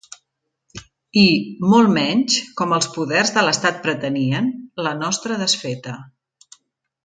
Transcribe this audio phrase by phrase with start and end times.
[1.23, 1.25] I,
[1.73, 4.51] molt menys, com els poders de l’estat pretenien,
[4.89, 5.99] la nostra desfeta.